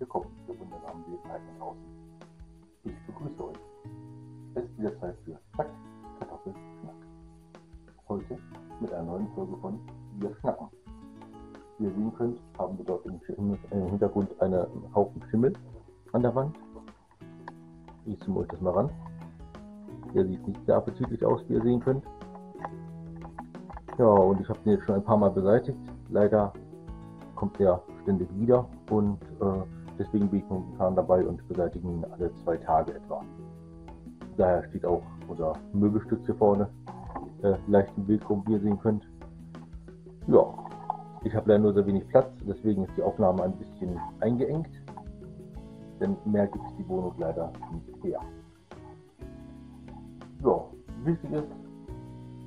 willkommen, 0.00 0.30
ihr 0.48 0.58
wundersamen 0.58 1.04
Wesenheiten 1.12 1.58
draußen. 1.58 1.82
Ich 2.84 2.94
begrüße 3.06 3.48
euch. 3.48 3.56
Es 4.54 4.64
ist 4.64 4.78
wieder 4.78 4.98
Zeit 4.98 5.14
für 5.26 5.38
Zack, 5.54 5.68
Kartoffel, 6.18 6.54
Schnack. 6.80 6.94
Heute 8.08 8.38
mit 8.80 8.92
einer 8.94 9.02
neuen 9.02 9.28
Folge 9.34 9.58
von 9.58 9.78
Wir 10.18 10.34
schnacken. 10.36 10.68
Wie 11.76 11.84
ihr 11.84 11.90
sehen 11.90 12.14
könnt, 12.16 12.40
haben 12.56 12.78
wir 12.78 12.84
dort 12.86 13.04
im, 13.04 13.20
Hintergrund 13.90 14.40
einen 14.40 14.66
Haufen 14.94 15.22
Schimmel 15.30 15.52
an 16.12 16.22
der 16.22 16.34
Wand. 16.34 16.56
Ich 18.06 18.18
zoome 18.20 18.40
euch 18.40 18.48
das 18.48 18.60
mal 18.62 18.72
ran. 18.72 18.90
Der 20.14 20.24
sieht 20.24 20.48
nicht 20.48 20.64
sehr 20.64 20.76
appetitlich 20.76 21.22
aus, 21.26 21.42
wie 21.46 21.54
ihr 21.54 21.62
sehen 21.62 21.80
könnt. 21.80 22.04
Ja, 23.98 24.06
und 24.06 24.40
ich 24.40 24.48
habe 24.48 24.58
den 24.60 24.72
jetzt 24.72 24.86
schon 24.86 24.94
ein 24.94 25.04
paar 25.04 25.18
Mal 25.18 25.30
beseitigt. 25.30 25.78
Leider 26.08 26.54
kommt 27.36 27.58
der 27.58 27.82
ständig 28.02 28.28
wieder 28.38 28.66
und 28.88 29.20
äh, 29.40 29.79
deswegen 30.00 30.28
bin 30.28 30.40
ich 30.40 30.48
momentan 30.48 30.96
dabei 30.96 31.24
und 31.24 31.46
beseitige 31.46 31.86
ihn 31.86 32.04
alle 32.12 32.34
zwei 32.42 32.56
Tage 32.56 32.94
etwa. 32.94 33.22
Daher 34.36 34.64
steht 34.70 34.86
auch 34.86 35.02
unser 35.28 35.52
Möbelstück 35.74 36.20
hier 36.24 36.34
vorne 36.36 36.68
äh, 37.42 37.54
leicht 37.68 37.92
im 37.96 38.08
Weg 38.08 38.22
wie 38.28 38.52
ihr 38.52 38.60
sehen 38.60 38.80
könnt. 38.80 39.06
Ja, 40.26 40.44
ich 41.22 41.34
habe 41.34 41.50
leider 41.50 41.62
nur 41.62 41.74
sehr 41.74 41.86
wenig 41.86 42.08
Platz, 42.08 42.30
deswegen 42.48 42.84
ist 42.84 42.96
die 42.96 43.02
Aufnahme 43.02 43.42
ein 43.42 43.52
bisschen 43.52 43.98
eingeengt, 44.20 44.70
denn 46.00 46.16
mehr 46.24 46.46
gibt 46.46 46.64
es 46.66 46.76
die 46.76 46.88
Wohnung 46.88 47.14
leider 47.18 47.52
nicht 47.72 48.04
her. 48.04 48.20
Ja, 50.42 50.64
wichtig 51.04 51.30
ist, 51.32 51.48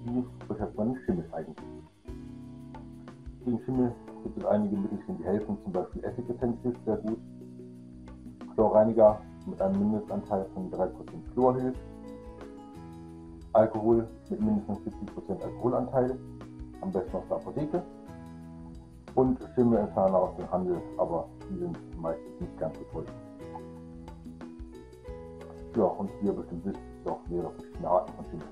wie 0.06 0.26
beschäftigt 0.48 0.78
man 0.78 0.98
Schimmel 1.06 1.26
eigentlich? 1.32 1.58
Gegen 3.46 3.60
Schimmel 3.66 3.92
gibt 4.24 4.38
es 4.38 4.46
einige 4.46 4.76
Mittelchen, 4.76 5.18
die 5.18 5.24
helfen, 5.24 5.58
zum 5.64 5.72
Beispiel 5.72 6.04
Essigessenz 6.04 6.58
hilft 6.64 6.86
sehr 6.86 6.98
gut. 6.98 7.20
Chlorreiniger 8.54 9.20
mit 9.46 9.62
einem 9.62 9.80
Mindestanteil 9.80 10.46
von 10.54 10.72
3% 10.72 10.90
Chlor 11.34 11.56
hilft. 11.56 11.80
Alkohol 13.54 14.08
mit 14.30 14.42
mindestens 14.42 14.80
70% 14.80 15.44
Alkoholanteil, 15.44 16.18
am 16.82 16.92
besten 16.92 17.16
aus 17.16 17.24
der 17.30 17.38
Apotheke. 17.38 17.84
Und 19.16 19.38
Schimmelentferner 19.54 20.18
aus 20.18 20.36
dem 20.38 20.52
Handel, 20.52 20.82
aber 20.98 21.28
die 21.50 21.60
sind 21.60 22.02
meistens 22.02 22.40
nicht 22.40 22.60
ganz 22.60 22.76
so 22.78 22.84
toll. 22.92 23.06
Ja, 25.76 25.84
und 25.84 26.10
wie 26.22 26.28
ihr 26.28 26.34
bestimmt 26.34 26.66
wisst, 26.66 26.80
es 27.02 27.12
auch 27.12 27.20
mehrere 27.30 27.52
verschiedene 27.52 27.88
Arten 27.88 28.14
von 28.14 28.26
Schimmel. 28.26 28.48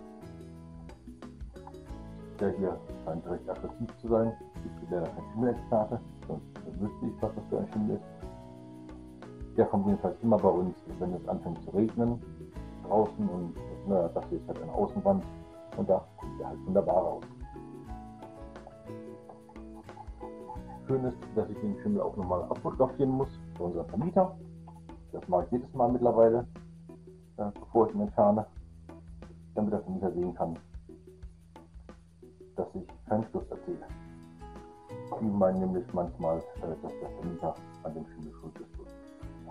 Der 2.39 2.49
hier 2.57 2.79
scheint 3.05 3.27
recht 3.27 3.49
aggressiv 3.49 3.97
zu 4.01 4.07
sein. 4.07 4.33
Ich 4.65 4.89
bin 4.89 4.99
leider 4.99 5.09
kein 5.09 5.23
Schimmelexperte, 5.33 5.99
sonst 6.27 6.79
wüsste 6.79 7.05
ich, 7.05 7.21
was 7.21 7.35
das 7.35 7.43
für 7.49 7.59
ein 7.59 7.67
Schimmel 7.73 7.95
ist. 7.95 8.20
Der 9.57 9.65
kommt 9.65 9.85
jedenfalls 9.85 10.15
immer 10.21 10.37
bei 10.37 10.49
uns, 10.49 10.75
wenn 10.99 11.13
es 11.13 11.27
anfängt 11.27 11.61
zu 11.63 11.71
regnen 11.71 12.21
draußen 12.91 13.29
und 13.29 13.55
naja, 13.87 14.09
das 14.09 14.25
hier 14.29 14.37
ist 14.37 14.47
halt 14.47 14.61
eine 14.61 14.73
Außenwand 14.73 15.23
und 15.77 15.89
da 15.89 16.05
kommt 16.17 16.39
der 16.39 16.49
halt 16.49 16.65
wunderbar 16.65 16.95
raus. 16.95 17.23
Schön 20.87 21.03
ist, 21.05 21.17
dass 21.35 21.49
ich 21.49 21.57
den 21.59 21.77
Schimmel 21.79 22.01
auch 22.01 22.15
nochmal 22.17 22.43
abfotografieren 22.43 23.11
muss 23.11 23.29
für 23.55 23.63
unseren 23.63 23.87
Vermieter. 23.87 24.35
Das 25.13 25.27
mache 25.27 25.45
ich 25.45 25.51
jedes 25.51 25.73
Mal 25.73 25.91
mittlerweile, 25.91 26.45
äh, 27.37 27.45
bevor 27.59 27.87
ich 27.87 27.95
ihn 27.95 28.01
entferne, 28.01 28.45
damit 29.55 29.73
der 29.73 29.81
Vermieter 29.81 30.11
sehen 30.11 30.33
kann, 30.33 30.57
dass 32.55 32.67
ich 32.75 32.87
keinen 33.07 33.23
Schluss 33.25 33.49
erzähle. 33.49 33.85
Die 35.21 35.25
meinen 35.25 35.59
nämlich 35.59 35.85
manchmal, 35.93 36.39
äh, 36.39 36.81
dass 36.81 36.93
der 36.99 37.09
Vermieter 37.09 37.55
an 37.83 37.93
dem 37.93 38.05
Schimmel 38.07 38.33
schuld 38.33 38.59
ist. 38.59 38.80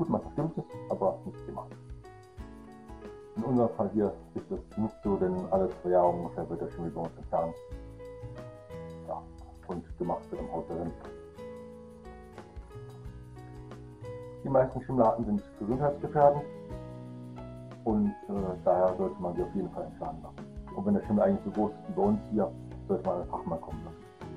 Gut, 0.01 0.09
manchmal 0.09 0.33
stimmt 0.33 0.57
es, 0.57 0.65
aber 0.89 1.19
nicht 1.27 1.47
immer. 1.47 1.67
In 3.37 3.45
unserem 3.45 3.69
Fall 3.77 3.91
hier 3.93 4.11
ist 4.35 4.51
es 4.51 4.79
nicht 4.79 4.95
so, 5.05 5.17
denn 5.17 5.35
alle 5.51 5.69
zwei 5.83 5.91
Jahre 5.91 6.09
ungefähr 6.09 6.49
wird 6.49 6.63
der 6.63 6.71
Schimmel 6.71 6.91
bei 6.91 7.03
uns 7.03 7.17
entfernt. 7.19 7.55
Ja, 9.07 9.23
und 9.69 9.99
gemacht 9.99 10.23
wird 10.31 10.41
im 10.41 10.53
Haus 10.53 10.65
darin. 10.71 10.91
Die 14.43 14.49
meisten 14.49 14.81
Schimmelarten 14.81 15.27
sind 15.27 15.43
gesundheitsgefährdend 15.59 16.45
und 17.85 18.09
äh, 18.09 18.57
daher 18.65 18.97
sollte 18.97 19.21
man 19.21 19.37
sie 19.37 19.43
auf 19.43 19.55
jeden 19.55 19.69
Fall 19.69 19.85
entfernen 19.85 20.23
lassen. 20.23 20.77
Und 20.77 20.87
wenn 20.87 20.95
der 20.95 21.03
Schimmel 21.03 21.25
eigentlich 21.25 21.45
so 21.45 21.51
groß 21.51 21.73
ist 21.73 21.89
wie 21.89 21.93
bei 21.93 22.03
uns 22.03 22.21
hier, 22.31 22.51
sollte 22.89 23.07
man 23.07 23.21
einen 23.21 23.29
Fachmann 23.29 23.61
kommen 23.61 23.85
lassen. 23.85 24.31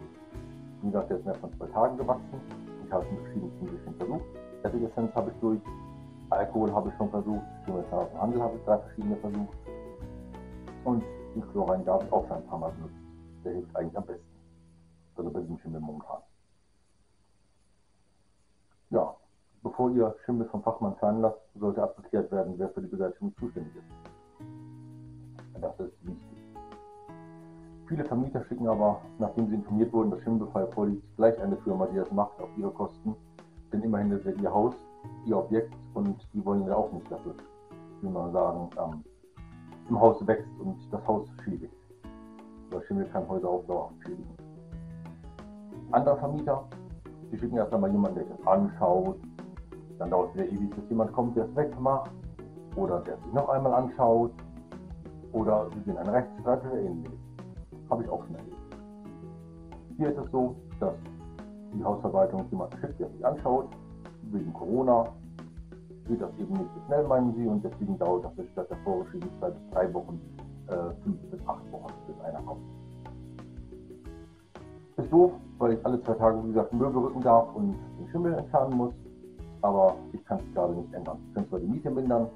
Wie 0.81 0.87
gesagt, 0.87 1.09
der 1.09 1.17
ist 1.19 1.25
mehr 1.25 1.35
von 1.35 1.53
zwei 1.53 1.67
Tagen 1.67 1.95
gewachsen. 1.95 2.41
Ich 2.85 2.91
habe 2.91 3.05
es 3.05 3.11
mit 3.11 3.21
verschiedenen 3.21 3.59
Mittelchen 3.61 3.95
versucht. 3.95 4.42
Essigessenz 4.63 5.13
habe 5.15 5.31
ich 5.31 5.37
durch, 5.39 5.59
Alkohol 6.29 6.73
habe 6.73 6.89
ich 6.89 6.95
schon 6.95 7.09
versucht, 7.09 7.43
dem 7.67 8.21
Handel 8.21 8.41
habe 8.41 8.57
ich 8.57 8.63
drei 8.63 8.77
verschiedene 8.79 9.15
versucht. 9.17 9.57
Und 10.85 11.03
den 11.35 11.47
Chlorrein 11.51 11.85
habe 11.85 12.05
ich 12.05 12.11
auch 12.11 12.27
schon 12.27 12.37
ein 12.37 12.47
paar 12.47 12.59
Mal 12.59 12.71
benutzt. 12.71 12.95
Der 13.43 13.53
hilft 13.53 13.75
eigentlich 13.75 13.97
am 13.97 14.05
besten. 14.05 14.25
Also 15.15 15.29
bei 15.29 15.41
diesem 15.41 15.59
Schimmel 15.59 15.81
momentan. 15.81 16.21
Ja, 18.89 19.15
bevor 19.63 19.91
ihr 19.91 20.15
Schimmel 20.25 20.47
vom 20.49 20.63
Fachmann 20.63 20.95
fallen 20.95 21.21
lasst, 21.21 21.39
sollte 21.55 21.83
abgeklärt 21.83 22.31
werden, 22.31 22.53
wer 22.57 22.69
für 22.69 22.81
die 22.81 22.87
Beseitigung 22.87 23.35
zuständig 23.37 23.75
ist. 23.75 23.85
Das 25.61 25.79
ist 25.79 26.05
wichtig. 26.05 26.37
Viele 27.87 28.05
Vermieter 28.05 28.43
schicken 28.45 28.67
aber, 28.67 29.01
nachdem 29.19 29.49
sie 29.49 29.55
informiert 29.55 29.91
wurden, 29.93 30.11
dass 30.11 30.21
Schimmelbefall 30.21 30.67
vorliegt, 30.71 31.03
gleich 31.15 31.39
eine 31.41 31.57
Firma, 31.57 31.85
die 31.87 31.97
das 31.97 32.11
macht, 32.11 32.39
auf 32.39 32.49
ihre 32.57 32.71
Kosten. 32.71 33.15
Denn 33.73 33.81
immerhin 33.81 34.11
ist 34.11 34.25
es 34.25 34.39
ihr 34.39 34.53
Haus, 34.53 34.75
ihr 35.25 35.35
Objekt 35.35 35.73
und 35.95 36.15
die 36.31 36.45
wollen 36.45 36.65
ja 36.67 36.75
auch 36.75 36.91
nicht 36.91 37.11
dafür, 37.11 37.33
wie 38.01 38.09
man 38.09 38.31
sagen, 38.31 38.69
ähm, 38.79 39.03
im 39.89 39.99
Haus 39.99 40.25
wächst 40.27 40.47
und 40.59 40.77
das 40.91 41.05
Haus 41.07 41.27
schädigt. 41.43 41.73
Weil 42.69 42.83
Schimmel 42.83 43.05
kann 43.05 43.27
Häuser 43.27 43.49
auch 43.49 43.65
dauerhaft 43.65 43.95
schädigen. 44.03 44.35
Andere 45.91 46.17
Vermieter, 46.17 46.63
die 47.31 47.37
schicken 47.39 47.57
erst 47.57 47.73
einmal 47.73 47.91
jemanden, 47.91 48.19
der 48.19 48.25
das 48.25 48.47
anschaut. 48.47 49.17
Dann 49.97 50.09
dauert 50.11 50.29
es 50.29 50.35
wieder 50.35 50.47
ewig, 50.49 50.75
bis 50.75 50.89
jemand 50.89 51.11
kommt, 51.13 51.35
der 51.35 51.45
es 51.45 51.55
wegmacht. 51.55 52.11
Oder 52.75 53.01
der 53.01 53.15
es 53.15 53.23
sich 53.23 53.33
noch 53.33 53.49
einmal 53.49 53.73
anschaut. 53.73 54.31
Oder 55.31 55.67
sie 55.73 55.81
gehen 55.81 55.97
einen 55.97 56.09
Rechtsstreit 56.09 56.63
oder 56.65 56.79
ähnliches. 56.79 57.19
Habe 57.89 58.03
ich 58.03 58.09
auch 58.09 58.23
schon 58.25 58.35
erlebt. 58.35 58.57
Hier 59.97 60.09
ist 60.09 60.17
es 60.17 60.31
so, 60.31 60.55
dass 60.79 60.93
die 61.73 61.83
Hausverwaltung 61.83 62.45
jemanden 62.51 62.77
schickt, 62.77 62.99
der 62.99 63.09
sich 63.09 63.25
anschaut. 63.25 63.67
Wegen 64.31 64.53
Corona 64.53 65.07
geht 66.07 66.21
das 66.21 66.31
eben 66.39 66.53
nicht 66.53 66.69
so 66.75 66.85
schnell, 66.87 67.07
meinen 67.07 67.33
sie, 67.35 67.47
und 67.47 67.63
deswegen 67.63 67.97
dauert 67.97 68.25
das 68.25 68.33
statt 68.51 68.69
der 68.69 68.77
vorgeschriebenen 68.77 69.33
bis 69.39 69.69
drei 69.71 69.93
Wochen 69.93 70.19
äh, 70.67 71.03
fünf 71.03 71.17
bis 71.29 71.39
acht 71.47 71.71
Wochen, 71.71 71.93
bis 72.07 72.19
einer 72.21 72.41
kommt. 72.41 72.61
Ist 74.97 75.11
doof, 75.11 75.31
weil 75.57 75.73
ich 75.73 75.85
alle 75.85 76.01
zwei 76.03 76.13
Tage, 76.13 76.43
wie 76.43 76.47
gesagt, 76.49 76.73
Möbel 76.73 77.03
rücken 77.03 77.21
darf 77.21 77.53
und 77.55 77.75
den 77.99 78.07
Schimmel 78.09 78.33
entfernen 78.33 78.77
muss. 78.77 78.93
Aber 79.61 79.95
ich 80.11 80.23
kann 80.25 80.39
es 80.39 80.53
gerade 80.53 80.73
nicht 80.73 80.93
ändern. 80.93 81.17
Ich 81.29 81.35
kann 81.35 81.47
zwar 81.47 81.59
die 81.59 81.67
Miete 81.67 81.89
mindern, 81.89 82.27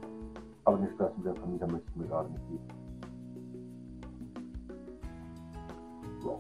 aber 0.64 0.78
den 0.78 0.90
Stress 0.96 1.12
mit 1.18 1.26
dem 1.26 1.36
Vermieter 1.36 1.68
möchte 1.68 1.88
ich 1.90 1.96
mir 1.98 2.08
gerade 2.08 2.30
nicht 2.30 2.50
geben. 2.50 2.68
So. 6.24 6.40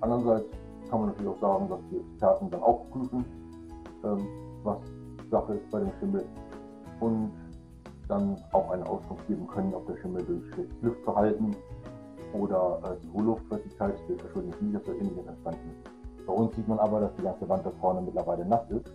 Andererseits 0.00 0.59
kann 0.90 1.00
man 1.00 1.08
natürlich 1.10 1.32
auch 1.32 1.40
sagen, 1.40 1.68
dass 1.68 1.80
die 1.90 1.96
Experten 1.98 2.50
dann 2.50 2.62
auch 2.62 2.90
prüfen, 2.90 3.24
ähm, 4.04 4.26
was 4.64 4.78
Sache 5.30 5.54
ist 5.54 5.70
bei 5.70 5.78
dem 5.80 5.92
Schimmel 6.00 6.24
und 7.00 7.30
dann 8.08 8.36
auch 8.52 8.70
eine 8.70 8.86
Auskunft 8.86 9.26
geben 9.28 9.46
können, 9.46 9.72
ob 9.72 9.86
der 9.86 9.96
Schimmel 9.98 10.24
durch 10.24 10.68
Luftverhalten 10.82 11.54
oder 12.32 12.80
äh, 12.84 13.00
zu 13.00 13.12
hohe 13.12 13.22
Luftfeuchtigkeit 13.22 13.94
durch 14.08 14.20
verschuldete 14.20 14.60
Virus 14.60 14.88
oder 14.88 14.96
ähnliches 14.96 15.26
entstanden. 15.26 15.70
Bei 16.26 16.32
uns 16.32 16.54
sieht 16.56 16.68
man 16.68 16.78
aber, 16.80 17.00
dass 17.00 17.14
die 17.16 17.22
ganze 17.22 17.48
Wand 17.48 17.64
da 17.64 17.70
vorne 17.80 18.02
mittlerweile 18.02 18.44
nass 18.44 18.68
ist. 18.70 18.92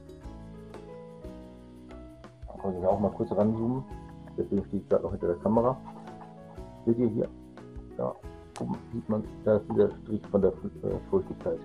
Dann 2.47 2.57
kann 2.61 2.77
ich 2.77 2.85
auch 2.85 2.99
mal 2.99 3.11
kurz 3.11 3.31
ranzoomen. 3.31 3.83
Deswegen 4.37 4.65
stehe 4.65 4.81
ich 4.81 4.89
gerade 4.89 5.03
noch 5.03 5.11
hinter 5.11 5.27
der 5.27 5.37
Kamera. 5.37 5.77
Seht 6.85 6.97
ihr 6.97 7.07
hier? 7.07 7.29
Da 7.97 8.13
oben 8.59 8.75
sieht 8.93 9.07
man, 9.09 9.23
da 9.43 9.57
ist 9.57 9.65
dieser 9.71 9.91
Strich 9.91 10.21
von 10.27 10.41
der 10.41 10.51
äh, 10.51 10.99
Feuchtigkeit. 11.09 11.59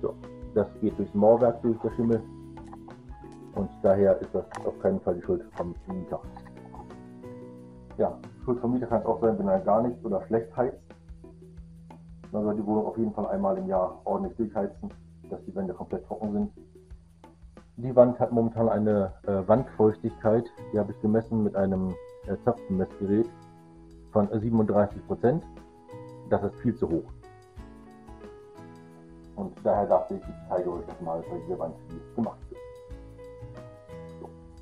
So, 0.00 0.14
das 0.54 0.66
geht 0.80 0.98
durchs 0.98 1.14
Mauerwerk 1.14 1.60
durch 1.62 1.78
der 1.80 1.90
Schimmel 1.90 2.22
und 3.54 3.70
daher 3.82 4.20
ist 4.20 4.34
das 4.34 4.44
auf 4.64 4.78
keinen 4.80 5.00
Fall 5.00 5.16
die 5.16 5.22
Schuld 5.22 5.42
vom 5.56 5.74
Mieter. 5.88 6.20
Ja, 7.96 8.16
Schuld 8.44 8.60
vom 8.60 8.72
Mieter 8.72 8.86
kann 8.86 9.00
es 9.00 9.06
auch 9.06 9.20
sein, 9.20 9.38
wenn 9.38 9.48
er 9.48 9.60
gar 9.60 9.82
nicht 9.82 10.04
oder 10.04 10.22
schlecht 10.26 10.56
heizt. 10.56 10.78
Man 12.30 12.44
soll 12.44 12.54
die 12.56 12.66
Wohnung 12.66 12.86
auf 12.86 12.98
jeden 12.98 13.12
Fall 13.12 13.26
einmal 13.26 13.56
im 13.58 13.66
Jahr 13.66 14.00
ordentlich 14.04 14.36
durchheizen, 14.36 14.90
dass 15.30 15.42
die 15.44 15.54
Wände 15.56 15.74
komplett 15.74 16.06
trocken 16.06 16.32
sind. 16.32 16.52
Die 17.76 17.94
Wand 17.94 18.18
hat 18.20 18.32
momentan 18.32 18.68
eine 18.68 19.12
äh, 19.26 19.46
Wandfeuchtigkeit, 19.48 20.44
die 20.72 20.78
habe 20.78 20.92
ich 20.92 21.00
gemessen 21.00 21.42
mit 21.42 21.56
einem 21.56 21.94
äh, 22.26 22.36
Zapfenmessgerät 22.44 23.28
von 24.12 24.28
37 24.28 25.06
Prozent. 25.06 25.44
Das 26.28 26.42
ist 26.42 26.56
viel 26.56 26.74
zu 26.74 26.88
hoch. 26.88 27.17
Und 29.38 29.54
daher 29.62 29.86
dachte 29.86 30.14
ich, 30.14 30.20
ich 30.20 30.34
zeige 30.48 30.72
euch 30.72 30.84
das 30.84 31.00
mal 31.00 31.22
bei 31.30 31.38
dieser 31.38 31.58
Wand, 31.60 31.74
wie 31.88 31.96
es 31.96 32.14
gemacht 32.16 32.38
wird. 32.50 32.60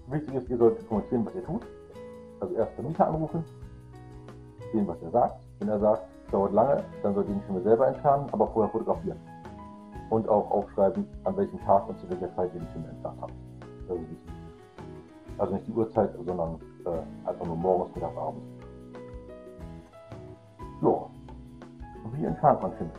Wichtig 0.09 0.35
ist, 0.35 0.51
ihr 0.51 0.59
solltet 0.59 0.87
kommunizieren, 0.87 1.25
was 1.25 1.35
ihr 1.35 1.45
tut. 1.45 1.67
Also 2.41 2.55
erst 2.55 2.77
den 2.77 2.89
Mieter 2.89 3.09
anrufen, 3.09 3.43
sehen, 4.73 4.87
was 4.87 5.01
er 5.01 5.11
sagt. 5.11 5.41
Wenn 5.59 5.69
er 5.69 5.81
sagt, 5.81 6.03
es 6.27 6.31
dauert 6.31 6.53
lange, 6.53 6.85
dann 7.03 7.15
solltet 7.15 7.31
ihr 7.33 7.41
den 7.41 7.47
Schimmel 7.47 7.63
selber 7.63 7.89
entfernen, 7.89 8.29
aber 8.33 8.49
vorher 8.49 8.71
fotografieren. 8.71 9.19
Und 10.11 10.29
auch 10.29 10.51
aufschreiben, 10.51 11.09
an 11.25 11.37
welchem 11.39 11.59
Tag 11.65 11.89
und 11.89 11.99
zu 11.99 12.11
welcher 12.11 12.33
Zeit 12.37 12.53
ihr 12.53 12.61
den 12.61 12.69
Schimmel 12.69 12.91
entfernt 12.91 13.19
habt. 13.23 13.33
Das 13.89 13.97
ist 13.97 14.11
wichtig. 14.11 14.33
Also 15.39 15.55
nicht 15.55 15.67
die 15.67 15.73
Uhrzeit, 15.73 16.11
sondern 16.23 16.61
äh, 16.85 17.29
einfach 17.29 17.47
nur 17.47 17.57
morgens, 17.57 17.95
mittags, 17.95 18.17
abends. 18.17 18.43
So. 20.83 21.11
Wie 22.13 22.25
entfernt 22.27 22.61
man 22.61 22.73
Schimmel? 22.77 22.93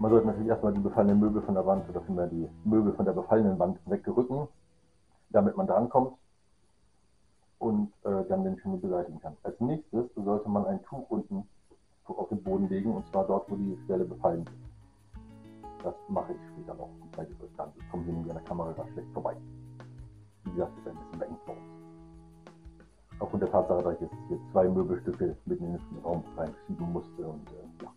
Man 0.00 0.10
sollte 0.10 0.28
natürlich 0.28 0.48
erstmal 0.48 0.72
die 0.72 0.80
befallenen 0.80 1.20
Möbel 1.20 1.42
von 1.42 1.52
der 1.52 1.66
Wand 1.66 1.86
oder 1.90 2.00
vielmehr 2.00 2.26
die 2.26 2.48
Möbel 2.64 2.94
von 2.94 3.04
der 3.04 3.12
befallenen 3.12 3.58
Wand 3.58 3.78
wegrücken, 3.84 4.48
damit 5.28 5.58
man 5.58 5.66
drankommt 5.66 6.14
und 7.58 7.92
äh, 8.04 8.24
dann 8.30 8.42
den 8.42 8.58
Schimmel 8.58 8.78
beseitigen 8.78 9.20
kann. 9.20 9.36
Als 9.42 9.60
nächstes 9.60 10.06
sollte 10.14 10.48
man 10.48 10.64
ein 10.64 10.82
Tuch 10.84 11.04
unten 11.10 11.46
auf 12.06 12.30
den 12.30 12.42
Boden 12.42 12.70
legen 12.70 12.94
und 12.94 13.06
zwar 13.08 13.26
dort, 13.26 13.50
wo 13.50 13.56
die 13.56 13.78
Stelle 13.84 14.06
befallen 14.06 14.46
ist. 14.46 15.84
Das 15.84 15.94
mache 16.08 16.32
ich 16.32 16.38
später 16.54 16.74
noch. 16.78 16.88
Ich 17.04 17.16
zeige 17.16 17.32
euch 17.32 17.54
dann. 17.58 17.68
Ich 17.78 17.90
komme 17.90 18.04
hier 18.04 18.14
mit 18.14 18.26
der 18.26 18.40
Kamera 18.40 18.72
ganz 18.72 18.88
schlecht 18.92 19.12
vorbei. 19.12 19.36
Wie 20.44 20.50
gesagt, 20.52 20.78
ist 20.78 20.88
ein 20.88 20.96
bisschen 20.96 21.18
bei 21.18 21.26
bei 21.26 21.52
uns. 21.52 21.60
Aufgrund 23.18 23.42
der 23.42 23.52
Tatsache, 23.52 23.82
dass 23.82 23.94
ich 23.96 24.00
jetzt 24.00 24.14
hier 24.28 24.38
zwei 24.50 24.66
Möbelstücke 24.66 25.36
mitten 25.44 25.64
in 25.66 25.72
den 25.72 26.02
Raum 26.02 26.24
reinschieben 26.38 26.90
musste 26.90 27.28
und 27.28 27.46
äh, 27.50 27.84
ja, 27.84 27.92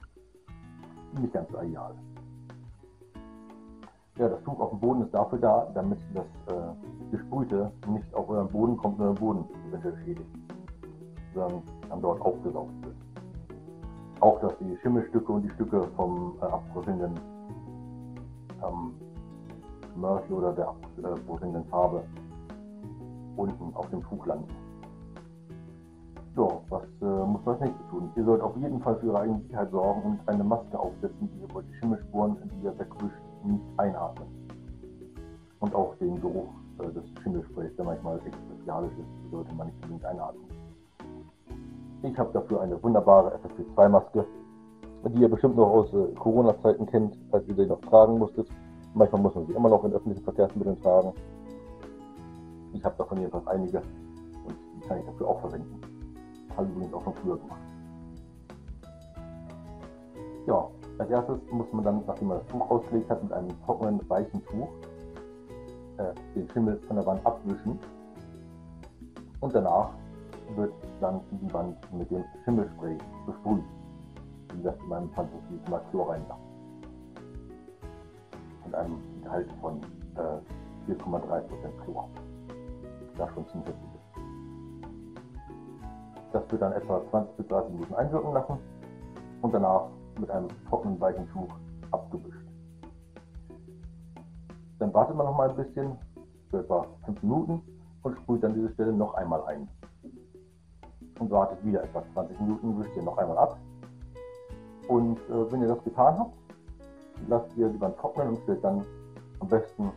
nicht 1.20 1.34
ganz 1.34 1.50
ideal. 1.50 1.96
Ja, 4.18 4.30
das 4.30 4.44
Tuch 4.44 4.60
auf 4.60 4.70
dem 4.70 4.80
Boden 4.80 5.02
ist 5.02 5.14
dafür 5.14 5.40
da, 5.40 5.68
damit 5.74 5.98
das 6.14 6.26
äh, 6.56 7.12
Gesprühte 7.12 7.72
nicht 7.88 8.14
auf 8.14 8.30
euren 8.30 8.48
Boden 8.50 8.78
kommt 8.78 9.00
und 9.00 9.06
euren 9.06 9.16
Boden 9.16 9.46
eventuell 9.70 9.98
schädigt, 10.06 10.30
sondern 11.34 11.64
dann 11.90 12.02
dort 12.02 12.22
aufgesaugt 12.22 12.72
wird. 12.84 12.96
Auch, 14.20 14.40
dass 14.40 14.58
die 14.60 14.78
Schimmelstücke 14.82 15.32
und 15.32 15.42
die 15.42 15.50
Stücke 15.50 15.88
vom 15.96 16.36
äh, 16.42 16.46
abbrüchenden 16.46 17.20
ähm, 18.64 18.94
Mörtel 19.96 20.34
oder 20.34 20.54
der 20.54 20.68
abbrüchenden 20.68 21.66
Farbe 21.66 22.04
unten 23.36 23.76
auf 23.76 23.90
dem 23.90 24.02
Tuch 24.04 24.26
landen. 24.28 24.63
So, 26.36 26.64
was 26.70 26.82
äh, 27.00 27.06
muss 27.06 27.46
man 27.46 27.56
als 27.56 27.62
nächstes 27.62 27.88
tun? 27.92 28.10
Ihr 28.16 28.24
sollt 28.24 28.42
auf 28.42 28.58
jeden 28.58 28.82
Fall 28.82 28.96
für 28.96 29.08
eure 29.10 29.20
eigene 29.20 29.42
Sicherheit 29.42 29.70
sorgen 29.70 30.02
und 30.02 30.20
eine 30.26 30.44
Maske 30.44 30.80
aufsetzen, 30.80 31.30
die 31.32 31.42
ihr 31.42 31.62
die 31.62 31.74
Schimmelspuren, 31.76 32.38
die 32.44 32.66
ihr 32.66 32.80
wegwischt, 32.80 33.22
nicht 33.44 33.64
einatmen. 33.78 34.28
Und 35.60 35.76
auch 35.76 35.96
den 35.98 36.20
Geruch 36.20 36.50
äh, 36.80 36.92
des 36.92 37.04
Schimmelsprays, 37.22 37.76
der 37.76 37.86
manchmal 37.86 38.18
echt 38.26 38.50
bestialisch 38.50 38.94
ist, 38.94 39.32
sollte 39.32 39.54
man 39.54 39.68
nicht 39.68 39.76
unbedingt 39.84 40.06
einatmen. 40.06 40.44
Ich 42.02 42.18
habe 42.18 42.34
dafür 42.34 42.62
eine 42.62 42.82
wunderbare 42.82 43.38
FFP2-Maske, 43.38 44.26
die 45.10 45.22
ihr 45.22 45.30
bestimmt 45.30 45.56
noch 45.56 45.70
aus 45.70 45.94
äh, 45.94 46.16
Corona-Zeiten 46.16 46.88
kennt, 46.88 47.16
als 47.32 47.48
ihr 47.48 47.56
sie 47.56 47.68
noch 47.68 47.82
tragen 47.82 48.18
musstet. 48.18 48.48
Manchmal 48.96 49.22
muss 49.22 49.36
man 49.36 49.46
sie 49.46 49.54
immer 49.54 49.70
noch 49.70 49.84
in 49.84 49.94
öffentlichen 49.94 50.24
Verkehrsmitteln 50.24 50.82
tragen. 50.82 51.14
Ich 52.74 52.84
habe 52.84 52.96
davon 52.98 53.20
jedenfalls 53.20 53.46
einige 53.46 53.78
und 53.78 54.56
die 54.76 54.88
kann 54.88 54.98
ich 54.98 55.06
dafür 55.06 55.28
auch 55.28 55.40
verwenden. 55.42 55.83
Habe 56.56 56.68
ich 56.68 56.76
übrigens 56.76 56.94
auch 56.94 57.04
schon 57.04 57.14
früher 57.16 57.38
gemacht. 57.38 57.62
Ja, 60.46 60.70
als 60.98 61.10
erstes 61.10 61.40
muss 61.52 61.72
man 61.72 61.84
dann, 61.84 62.04
nachdem 62.06 62.28
man 62.28 62.40
das 62.40 62.48
Tuch 62.48 62.70
ausgelegt 62.70 63.10
hat, 63.10 63.24
mit 63.24 63.32
einem 63.32 63.50
trockenen, 63.66 64.10
weichen 64.10 64.44
Tuch 64.46 64.68
äh, 65.98 66.14
den 66.36 66.50
Schimmel 66.50 66.80
von 66.88 66.98
der 66.98 67.06
Wand 67.06 67.26
abwischen. 67.26 67.80
Und 69.40 69.56
danach 69.56 69.92
wird 70.56 70.74
dann 71.02 71.22
die 71.32 71.54
Wand 71.54 71.78
mit 71.94 72.10
dem 72.12 72.24
Schimmelspray 72.44 72.98
besprüht. 73.26 73.64
Wie 74.52 74.58
gesagt, 74.58 74.82
in 74.82 74.90
meinem 74.90 75.10
Fall 75.12 75.26
ist 75.26 75.62
es 75.64 75.70
mal 75.70 75.82
Chlorein 75.92 76.22
Mit 78.66 78.76
einem 78.76 78.98
Gehalt 79.24 79.52
von 79.62 79.82
äh, 80.16 80.92
4,3% 80.92 81.42
Chlor. 81.84 82.10
Das 83.18 83.30
schon 83.32 83.48
ziemlich 83.48 83.70
ist. 83.70 83.93
Das 86.34 86.52
wird 86.52 86.64
dann 86.64 86.74
etwa 86.74 87.00
20 87.12 87.38
bis 87.38 87.48
30 87.48 87.72
Minuten 87.74 87.94
einwirken 87.94 88.34
lassen 88.34 88.58
und 89.44 89.54
danach 89.54 89.84
mit 90.20 90.32
einem 90.32 90.48
trockenen 90.68 91.00
weichen 91.00 91.30
Tuch 91.30 91.54
abgewischt. 91.92 92.48
Dann 94.80 94.94
wartet 94.94 95.16
man 95.16 95.28
noch 95.28 95.38
mal 95.38 95.50
ein 95.52 95.56
bisschen, 95.56 95.96
für 96.50 96.60
etwa 96.60 96.88
5 97.06 97.22
Minuten 97.22 97.62
und 98.02 98.18
sprüht 98.18 98.44
dann 98.44 98.56
diese 98.56 98.70
Stelle 98.74 98.94
noch 98.94 99.14
einmal 99.14 99.44
ein. 99.46 99.70
Und 101.20 101.30
wartet 101.30 101.64
wieder 101.64 101.84
etwa 101.84 102.04
20 102.14 102.40
Minuten, 102.42 102.80
wischt 102.80 102.96
ihr 102.96 103.04
noch 103.04 103.18
einmal 103.20 103.38
ab. 103.38 103.60
Und 104.88 105.18
äh, 105.30 105.52
wenn 105.52 105.62
ihr 105.62 105.68
das 105.68 105.84
getan 105.84 106.18
habt, 106.18 106.34
lasst 107.28 107.56
ihr 107.56 107.70
die 107.70 107.80
Wand 107.80 107.96
trocknen 107.98 108.30
und 108.30 108.40
stellt 108.40 108.64
dann 108.64 108.84
am 109.40 109.48
besten, 109.48 109.92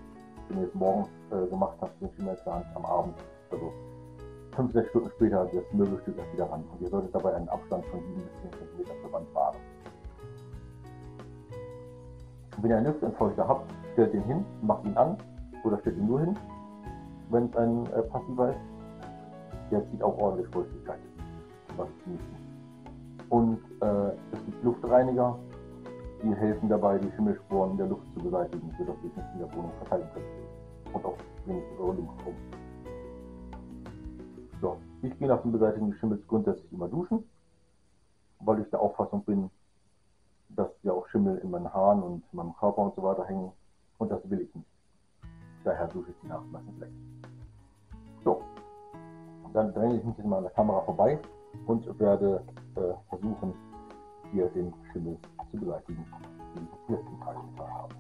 wenn 0.49 0.61
ihr 0.61 0.69
es 0.69 0.75
morgens 0.75 1.09
äh, 1.31 1.47
gemacht 1.49 1.79
habt, 1.81 2.01
den 2.01 2.11
Schimmelzahn 2.13 2.63
am 2.75 2.85
Abend, 2.85 3.15
also 3.51 3.73
5, 4.57 4.73
6 4.73 4.89
Stunden 4.89 5.11
später 5.11 5.45
das 5.53 5.65
Möbelstück 5.73 6.17
erst 6.17 6.33
wieder 6.33 6.51
ran. 6.51 6.65
Und 6.73 6.81
ihr 6.81 6.89
solltet 6.89 7.15
dabei 7.15 7.35
einen 7.35 7.49
Abstand 7.49 7.85
von 7.87 8.01
7 8.01 8.15
bis 8.15 8.41
10 8.41 8.87
cm 8.87 9.03
zur 9.03 9.13
Wand 9.13 9.35
wahren. 9.35 9.57
Wenn 12.61 12.71
ihr 12.71 12.77
einen 12.79 12.87
Luftentfeuchter 12.87 13.47
habt, 13.47 13.71
stellt 13.93 14.15
den 14.15 14.25
hin, 14.25 14.45
macht 14.63 14.87
ihn 14.87 14.97
an 14.97 15.17
oder 15.63 15.79
stellt 15.81 15.99
ihn 15.99 16.07
nur 16.07 16.21
hin, 16.21 16.37
wenn 17.31 17.45
es 17.45 17.57
ein 17.57 17.87
äh, 17.93 18.03
passiver 18.03 18.51
ist. 18.51 18.61
Der 19.71 19.91
zieht 19.91 20.03
auch 20.03 20.17
ordentlich 20.19 20.49
Feuchtigkeit. 20.49 20.99
Und 23.29 23.59
äh, 23.83 24.09
es 24.33 24.45
gibt 24.47 24.65
Luftreiniger, 24.65 25.37
die 26.23 26.35
helfen 26.35 26.69
dabei, 26.69 26.99
die 26.99 27.11
Schimmelsporen 27.13 27.77
der 27.77 27.87
Luft 27.89 28.07
zu 28.15 28.23
beseitigen, 28.23 28.73
sodass 28.79 28.97
sie 29.03 29.09
sich 29.09 29.17
nicht 29.17 29.27
in 29.35 29.39
der 29.41 29.53
Wohnung 29.55 29.73
verteilen 29.83 30.09
können. 30.15 30.27
Und 30.95 31.05
auch 31.05 31.17
eure 31.79 31.95
Luft 31.95 32.25
rum. 32.25 32.35
So, 34.61 34.79
ich 35.03 35.19
gehe 35.19 35.29
nach 35.29 35.43
dem 35.43 35.53
Beseitigen 35.53 35.91
des 35.91 35.99
Schimmels 35.99 36.27
grundsätzlich 36.27 36.73
immer 36.73 36.89
duschen, 36.89 37.25
weil 38.41 38.61
ich 38.61 38.71
der 38.71 38.81
Auffassung 38.81 39.23
bin, 39.25 39.51
dass 40.51 40.71
ja 40.83 40.93
auch 40.93 41.07
Schimmel 41.09 41.39
in 41.39 41.51
meinen 41.51 41.73
Haaren 41.73 42.03
und 42.03 42.23
in 42.33 42.37
meinem 42.37 42.57
Körper 42.57 42.79
und 42.83 42.95
so 42.95 43.03
weiter 43.03 43.25
hängen. 43.27 43.53
Und 43.99 44.11
das 44.11 44.21
will 44.31 44.41
ich 44.41 44.55
nicht. 44.55 44.69
Daher 45.65 45.89
dusche 45.89 46.11
ich 46.11 46.17
die 46.23 46.29
Nacht 46.29 46.47
meistens 46.51 46.81
weg. 46.81 46.91
So, 48.25 48.43
dann 49.53 49.73
dränge 49.75 49.97
ich 49.97 50.05
mich 50.05 50.17
jetzt 50.17 50.27
mal 50.27 50.39
an 50.39 50.45
der 50.45 50.53
Kamera 50.53 50.81
vorbei 50.83 51.19
und 51.67 51.99
werde 51.99 52.43
äh, 52.77 52.95
versuchen, 53.09 53.55
hier 54.33 54.49
den 54.49 54.73
Schimmel 54.93 55.19
zu 55.51 55.59
beseitigen, 55.59 56.05
den 56.55 56.69
ich 56.89 57.05
zum 57.05 57.21
Teil 57.21 57.37
getan 57.51 57.75
habe. 57.75 57.95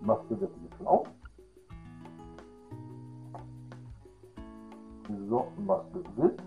Die 0.00 0.04
Maske 0.04 0.36
setze 0.36 0.52
ich 0.56 0.62
jetzt 0.64 0.76
schon 0.76 0.86
auf. 0.86 1.06
So, 5.08 5.46
Maske 5.66 6.02
sitzt. 6.16 6.42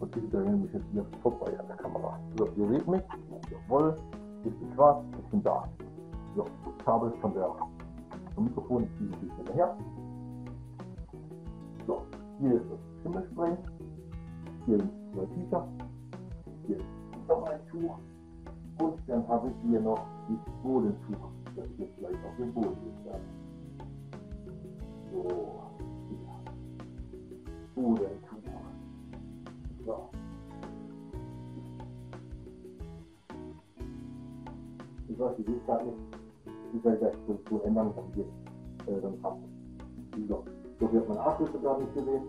Und 0.00 0.16
ich 0.16 0.30
drehe 0.30 0.50
mich 0.50 0.72
jetzt 0.72 0.84
hier 0.92 1.06
vorbei 1.22 1.58
an 1.58 1.66
der 1.68 1.76
Kamera. 1.76 2.18
So, 2.36 2.48
ihr 2.56 2.68
seht 2.68 2.86
mich. 2.86 3.02
Jawohl. 3.50 3.96
Ich 4.44 4.54
bin 4.58 4.72
schwarz. 4.74 5.04
Ich 5.18 5.30
bin 5.30 5.42
da. 5.42 5.68
So, 6.36 6.44
Kabel 6.84 7.12
von 7.20 7.32
der 7.34 7.48
Mikrofon 8.36 8.88
ziehe 8.98 9.10
ich 9.10 9.32
hinterher. 9.36 9.76
So, 11.86 12.02
hier 12.40 12.54
ist 12.54 12.70
das 12.70 13.02
Schimmelspray. 13.02 13.56
Hier 14.66 14.78
sind 14.78 14.90
zwei 15.12 15.26
Tücher. 15.26 15.68
Hier 16.66 16.76
ist 16.76 17.28
noch 17.28 17.42
ein 17.44 17.60
Tuch. 17.70 17.98
Und 18.80 18.98
dann 19.06 19.28
habe 19.28 19.48
ich 19.48 19.70
hier 19.70 19.80
noch 19.80 20.04
das 20.28 20.54
Bodentuch, 20.62 21.28
das 21.56 21.66
jetzt 21.78 21.98
gleich 21.98 22.12
auf 22.12 22.36
den 22.38 22.52
Boden 22.52 22.76
legen 22.84 23.41
hier. 27.82 27.96
Bodentuch. 27.96 28.52
So. 29.84 30.08
Ich 35.08 35.18
weiß, 35.18 35.36
die 35.36 35.42
seht 35.42 35.66
gerade 35.66 35.84
nicht. 35.86 35.98
Ich 36.74 36.84
werde 36.84 36.98
gleich 36.98 37.26
Position 37.26 37.60
ändern, 37.62 37.92
dann 37.94 38.12
geht 38.12 38.26
äh, 38.86 39.00
dann 39.00 39.20
passt. 39.20 39.42
So. 40.28 40.44
So 40.80 40.88
viel 40.88 41.00
hat 41.00 41.08
mein 41.08 41.18
Arschlüssel 41.18 41.60
gerade 41.60 41.82
nicht 41.82 41.94
gesehen. 41.94 42.22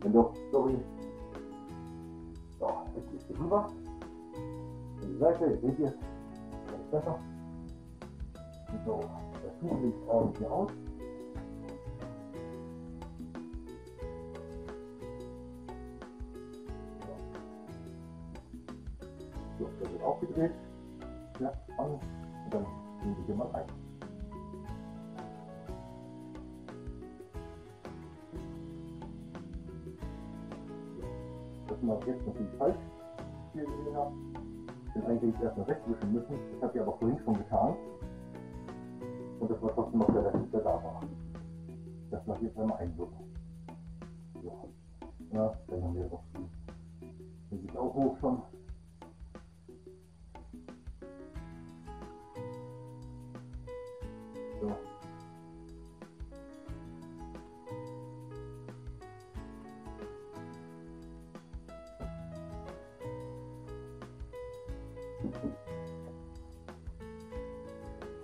Wenn 0.00 0.12
doch, 0.12 0.34
sorry. 0.52 0.76
So, 2.58 2.68
jetzt 2.96 3.14
ist 3.14 3.28
die 3.28 3.34
rüber. 3.34 3.68
Die 5.02 5.18
Seite, 5.18 5.46
ihr 5.46 5.58
seht 5.60 5.78
ihr, 5.78 5.86
ist 5.86 6.90
besser. 6.90 7.18
So, 8.84 9.00
das 9.00 9.58
Tuch 9.60 9.80
liegt 9.80 10.08
ordentlich 10.08 10.48
aus. 10.48 10.70
an 21.78 21.90
und 21.92 22.54
dann 22.54 22.66
gehen 23.02 23.16
wir 23.16 23.24
hier 23.26 23.34
mal 23.34 23.46
rein. 23.48 23.66
Das 31.68 31.78
ist 31.78 32.06
jetzt 32.06 32.26
natürlich 32.26 32.54
falsch, 32.58 32.76
wie 33.52 33.58
ihr 33.58 33.66
gesehen. 33.66 34.44
Denn 34.94 35.06
eigentlich 35.06 35.34
erst 35.42 35.58
nach 35.58 35.66
rechts 35.66 35.88
wischen 35.88 36.12
müssen. 36.12 36.38
Das 36.52 36.62
habe 36.62 36.72
ich 36.74 36.80
aber 36.82 36.96
vorhin 36.98 37.18
schon 37.24 37.34
getan. 37.34 37.74
Und 39.40 39.50
das 39.50 39.60
war 39.60 39.74
trotzdem 39.74 40.00
noch 40.00 40.12
der 40.12 40.24
Rest, 40.24 40.52
der 40.52 40.60
da 40.60 40.74
war. 40.82 41.00
Das 42.10 42.26
mache 42.26 42.38
ich 42.38 42.44
jetzt 42.44 42.58
einmal 42.58 42.78
einwirken. 42.78 43.24
So. 44.42 44.68
Ja, 45.32 45.52
dann 45.68 45.82
haben 45.82 45.94
wir 45.94 46.04
noch 46.04 46.22
viel. 46.32 46.48
Den 47.50 47.60
geht 47.60 47.76
auch 47.76 47.92
hoch 47.94 48.16
schon. 48.20 48.42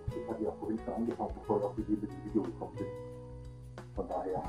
Ich 0.09 0.29
hatte 0.29 0.45
ja 0.45 0.53
vorhin 0.53 0.79
schon 0.85 0.95
angefangen, 0.95 1.35
bevor 1.41 1.59
ich 1.59 1.65
auf 1.65 1.75
die 1.77 1.83
Liebe 1.83 2.07
die 2.07 2.25
Video 2.29 2.43
gekommen. 2.43 2.79
Von 3.95 4.09
daher. 4.09 4.43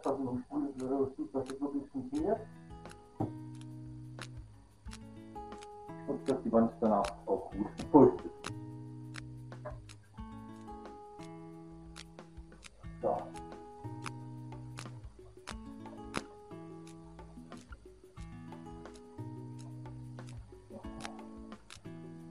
Aufpassen 0.00 0.28
und 0.28 0.40
sprühen, 0.40 0.68
dass 1.32 1.44
das 1.44 1.60
wirklich 1.60 1.90
funktioniert. 1.90 2.40
Und 6.08 6.28
dass 6.28 6.42
die 6.42 6.52
Wand 6.52 6.72
danach 6.80 7.04
auch 7.26 7.50
gut 7.50 7.66
feucht 7.92 8.24
ist. 8.24 8.52
So. 13.02 13.16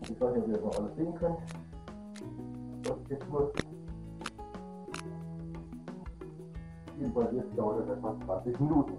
Ich 0.01 0.21
weiß 0.21 0.35
nicht, 0.35 0.43
ob 0.43 0.47
ihr 0.47 0.53
das 0.53 0.63
noch 0.63 0.79
alles 0.79 0.95
sehen 0.95 1.15
könnt. 1.15 1.39
Was 2.83 2.97
ich 3.03 3.09
jetzt 3.09 3.25
tue. 3.29 3.68
Jetzt 7.15 7.57
dauert 7.57 7.89
etwa 7.89 8.15
20 8.25 8.59
Minuten. 8.59 8.93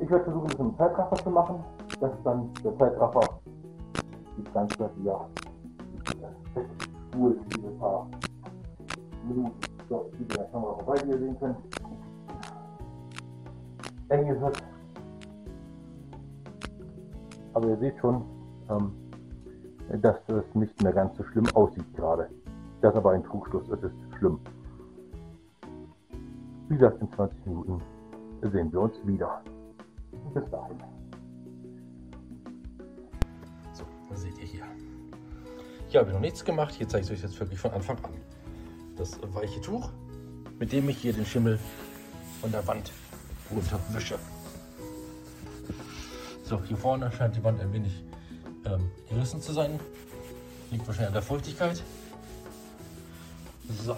Ich 0.00 0.10
werde 0.10 0.24
versuchen, 0.24 0.48
das 0.48 0.60
im 0.60 0.76
Zeitraffer 0.76 1.16
zu 1.16 1.30
machen, 1.30 1.64
dass 2.00 2.10
dann 2.24 2.50
der 2.64 2.76
Zeitraffer 2.76 3.40
die 4.36 4.44
ganze 4.52 4.90
ja, 5.04 5.28
spult, 7.10 7.38
diese 7.54 7.70
paar 7.78 8.08
Minuten, 9.26 9.52
so, 9.88 10.10
die 10.18 10.24
der 10.24 10.44
Kamera 10.46 10.74
vorbei 10.74 11.00
hier 11.04 11.18
sehen 11.18 11.36
könnt. 11.38 11.56
Eng 14.08 14.26
ist 14.26 14.42
es. 14.42 14.62
Aber 17.54 17.68
ihr 17.68 17.78
seht 17.78 17.98
schon, 17.98 18.24
ähm, 18.68 18.92
dass 20.00 20.16
es 20.28 20.54
nicht 20.54 20.82
mehr 20.82 20.92
ganz 20.92 21.16
so 21.16 21.22
schlimm 21.24 21.46
aussieht 21.54 21.94
gerade. 21.94 22.28
Das 22.80 22.94
aber 22.94 23.12
ein 23.12 23.22
Trugschluss, 23.22 23.68
es 23.70 23.82
ist 23.82 23.94
schlimm. 24.18 24.40
Wie 26.68 26.76
gesagt, 26.76 27.00
in 27.00 27.12
20 27.12 27.46
Minuten 27.46 27.82
sehen 28.42 28.72
wir 28.72 28.80
uns 28.80 28.94
wieder. 29.04 29.42
Bis 30.32 30.48
dahin. 30.50 30.78
So, 33.72 33.84
das 34.08 34.22
seht 34.22 34.38
ihr 34.38 34.46
hier. 34.46 34.64
Hier 35.88 36.00
habe 36.00 36.10
ich 36.10 36.14
noch 36.14 36.22
nichts 36.22 36.44
gemacht. 36.44 36.74
Hier 36.74 36.88
zeige 36.88 37.04
ich 37.04 37.12
euch 37.12 37.22
jetzt 37.22 37.38
wirklich 37.38 37.58
von 37.58 37.70
Anfang 37.72 38.02
an. 38.04 38.12
Das 38.96 39.20
weiche 39.34 39.60
Tuch, 39.60 39.90
mit 40.58 40.72
dem 40.72 40.88
ich 40.88 40.98
hier 40.98 41.12
den 41.12 41.26
Schimmel 41.26 41.58
von 42.40 42.50
der 42.50 42.66
Wand 42.66 42.92
runterwische. 43.50 44.18
So, 46.44 46.62
hier 46.62 46.76
vorne 46.76 47.12
scheint 47.12 47.36
die 47.36 47.44
Wand 47.44 47.60
ein 47.60 47.72
wenig 47.72 48.04
ähm, 48.64 48.90
gerissen 49.10 49.42
zu 49.42 49.52
sein. 49.52 49.78
Liegt 50.70 50.86
wahrscheinlich 50.86 51.08
an 51.08 51.14
der 51.14 51.22
Feuchtigkeit. 51.22 51.82
So. 53.68 53.96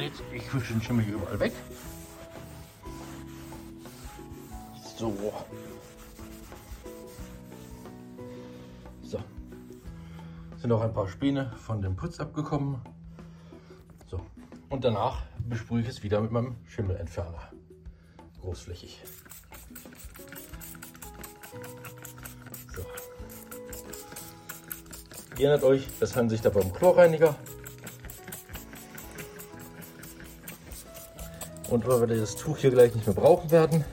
Seht, 0.00 0.12
ich 0.32 0.54
wische 0.54 0.72
den 0.72 0.80
Schimmel 0.80 1.04
hier 1.04 1.14
überall 1.16 1.38
weg. 1.40 1.52
So. 4.96 5.12
So. 9.02 9.18
Sind 10.56 10.72
auch 10.72 10.80
ein 10.80 10.94
paar 10.94 11.06
Späne 11.06 11.52
von 11.58 11.82
dem 11.82 11.96
Putz 11.96 12.18
abgekommen. 12.18 12.80
So. 14.06 14.22
Und 14.70 14.84
danach 14.84 15.20
besprühe 15.46 15.82
ich 15.82 15.88
es 15.88 16.02
wieder 16.02 16.22
mit 16.22 16.30
meinem 16.30 16.56
Schimmelentferner. 16.64 17.52
Großflächig. 18.40 19.02
So. 22.74 22.82
Ihr 25.36 25.50
erinnert 25.50 25.62
euch, 25.62 25.86
es 26.00 26.16
handelt 26.16 26.30
sich 26.30 26.40
dabei 26.40 26.60
um 26.60 26.72
Chlorreiniger. 26.72 27.36
Und 31.70 31.86
weil 31.86 32.08
wir 32.08 32.16
das 32.18 32.34
Tuch 32.34 32.58
hier 32.58 32.70
gleich 32.70 32.94
nicht 32.94 33.06
mehr 33.06 33.14
brauchen 33.14 33.50
werden. 33.50 33.84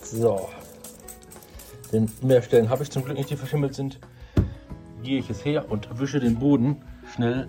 So. 0.00 0.48
Denn 1.92 2.10
mehr 2.22 2.40
Stellen 2.40 2.70
habe 2.70 2.84
ich 2.84 2.90
zum 2.90 3.04
Glück 3.04 3.16
nicht, 3.16 3.30
die 3.30 3.36
verschimmelt 3.36 3.74
sind. 3.74 3.98
Gehe 5.02 5.18
ich 5.18 5.28
es 5.28 5.44
her 5.44 5.70
und 5.70 5.98
wische 5.98 6.20
den 6.20 6.38
Boden 6.38 6.82
schnell 7.12 7.48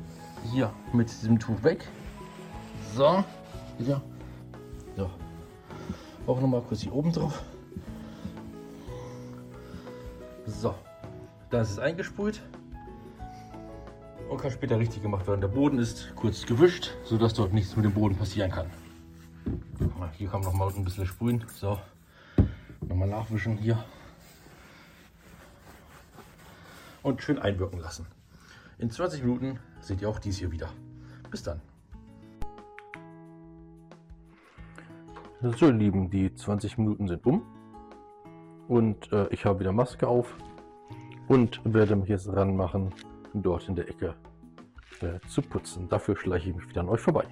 hier 0.52 0.74
mit 0.94 1.10
diesem 1.10 1.40
Tuch 1.40 1.64
weg. 1.64 1.88
So. 2.96 3.24
Wieder. 3.78 4.02
So. 4.98 5.10
Auch 6.26 6.42
noch 6.42 6.48
mal 6.48 6.62
kurz 6.62 6.82
hier 6.82 6.94
oben 6.94 7.12
drauf. 7.12 7.44
So. 10.48 10.74
Da 11.52 11.62
ist 11.62 11.72
es 11.72 11.80
eingesprüht 11.80 12.42
kann 14.46 14.52
später 14.52 14.78
richtig 14.78 15.02
gemacht 15.02 15.26
werden. 15.26 15.42
Der 15.42 15.48
Boden 15.48 15.80
ist 15.80 16.14
kurz 16.16 16.46
gewischt, 16.46 16.96
sodass 17.04 17.34
dort 17.34 17.52
nichts 17.52 17.76
mit 17.76 17.84
dem 17.84 17.94
Boden 17.96 18.16
passieren 18.16 18.52
kann. 18.52 18.68
Hier 20.20 20.30
kann 20.30 20.42
man 20.42 20.52
noch 20.52 20.54
mal 20.54 20.72
ein 20.72 20.84
bisschen 20.84 21.08
sprühen. 21.08 21.44
So, 21.48 21.80
nochmal 22.82 23.08
nachwischen 23.08 23.58
hier. 23.58 23.84
Und 27.02 27.24
schön 27.24 27.40
einwirken 27.40 27.80
lassen. 27.80 28.06
In 28.78 28.92
20 28.92 29.24
Minuten 29.24 29.60
seht 29.82 30.04
ihr 30.04 30.10
auch 30.10 30.20
dies 30.20 30.38
hier 30.38 30.52
wieder. 30.52 30.70
Bis 31.32 31.42
dann. 31.42 31.60
So, 35.42 35.66
ihr 35.66 35.74
Lieben, 35.74 36.12
die 36.12 36.36
20 36.36 36.78
Minuten 36.78 37.08
sind 37.08 37.26
um. 37.26 37.42
Und 38.68 39.12
äh, 39.12 39.28
ich 39.30 39.44
habe 39.44 39.62
wieder 39.62 39.72
Maske 39.72 40.08
auf 40.08 40.38
und 41.28 41.62
werde 41.64 41.96
mich 41.96 42.10
jetzt 42.10 42.28
ranmachen, 42.28 42.94
dort 43.34 43.68
in 43.68 43.74
der 43.74 43.90
Ecke 43.90 44.14
äh, 45.04 45.20
zu 45.28 45.42
putzen. 45.42 45.88
Dafür 45.90 46.16
schleiche 46.16 46.50
ich 46.50 46.56
mich 46.56 46.70
wieder 46.70 46.82
an 46.82 46.90
euch 46.90 47.02
vorbei. 47.02 47.26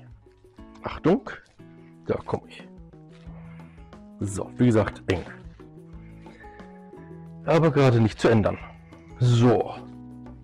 Achtung, 0.84 1.30
da 2.06 2.16
komme 2.16 2.44
ich. 2.48 2.68
So, 4.20 4.50
wie 4.58 4.68
gesagt, 4.68 5.04
eng. 5.12 5.24
Aber 7.46 7.72
gerade 7.72 8.00
nicht 8.00 8.20
zu 8.20 8.30
ändern. 8.30 8.58
So, 9.20 9.74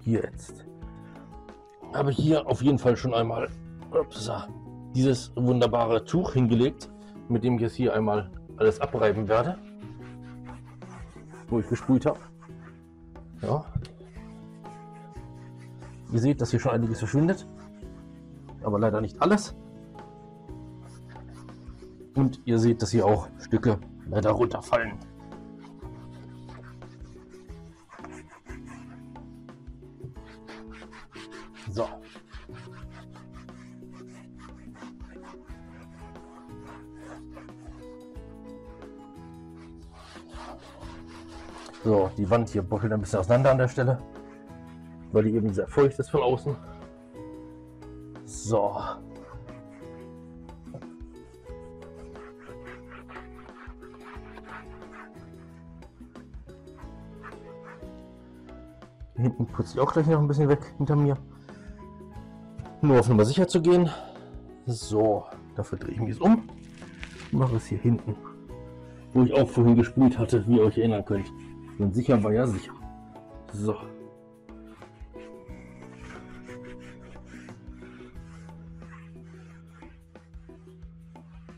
jetzt. 0.03 0.65
Habe 1.93 2.11
ich 2.11 2.17
hier 2.17 2.45
auf 2.47 2.61
jeden 2.61 2.77
Fall 2.77 2.95
schon 2.97 3.13
einmal 3.13 3.49
upsa, 3.91 4.47
dieses 4.93 5.31
wunderbare 5.35 6.03
Tuch 6.03 6.33
hingelegt, 6.33 6.89
mit 7.29 7.43
dem 7.43 7.55
ich 7.55 7.61
jetzt 7.61 7.75
hier 7.75 7.93
einmal 7.93 8.29
alles 8.57 8.79
abreiben 8.81 9.27
werde. 9.27 9.57
Wo 11.47 11.59
ich 11.59 11.67
gesprüht 11.67 12.05
habe. 12.05 12.19
Ja, 13.41 13.65
Ihr 16.11 16.19
seht, 16.19 16.41
dass 16.41 16.51
hier 16.51 16.59
schon 16.59 16.71
einiges 16.71 16.99
verschwindet, 16.99 17.47
aber 18.63 18.79
leider 18.79 18.99
nicht 18.99 19.21
alles. 19.21 19.55
Und 22.15 22.41
ihr 22.45 22.57
seht, 22.57 22.81
dass 22.81 22.91
hier 22.91 23.05
auch 23.05 23.27
Stücke 23.39 23.79
leider 24.09 24.31
runterfallen. 24.31 24.93
So. 31.71 31.87
So, 41.83 42.11
die 42.17 42.29
Wand 42.29 42.49
hier 42.49 42.63
bröckelt 42.63 42.91
ein 42.91 42.99
bisschen 42.99 43.19
auseinander 43.19 43.51
an 43.51 43.57
der 43.59 43.67
Stelle 43.67 43.99
weil 45.11 45.23
die 45.23 45.35
eben 45.35 45.53
sehr 45.53 45.67
feucht 45.67 45.99
ist 45.99 46.09
von 46.09 46.21
außen. 46.21 46.55
So. 48.25 48.75
Hinten 59.15 59.45
putze 59.47 59.73
ich 59.73 59.79
auch 59.81 59.91
gleich 59.91 60.07
noch 60.07 60.19
ein 60.19 60.27
bisschen 60.27 60.47
weg 60.47 60.73
hinter 60.77 60.95
mir. 60.95 61.17
Nur 62.81 62.99
auf 62.99 63.09
Nummer 63.09 63.25
sicher 63.25 63.47
zu 63.47 63.61
gehen. 63.61 63.89
So, 64.65 65.25
dafür 65.55 65.77
drehe 65.77 65.95
ich 65.95 65.99
mich 65.99 66.09
jetzt 66.09 66.21
um. 66.21 66.47
Mache 67.31 67.57
es 67.57 67.65
hier 67.65 67.79
hinten, 67.79 68.15
wo 69.13 69.23
ich 69.23 69.33
auch 69.33 69.49
vorhin 69.49 69.75
gesprüht 69.75 70.17
hatte, 70.17 70.47
wie 70.47 70.57
ihr 70.57 70.63
euch 70.63 70.77
erinnern 70.77 71.03
könnt. 71.03 71.31
Denn 71.77 71.91
sicher 71.91 72.23
war 72.23 72.31
ja 72.31 72.47
sicher. 72.47 72.71
So. 73.51 73.75